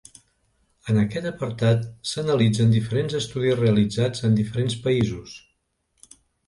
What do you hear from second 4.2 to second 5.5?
en diferents països.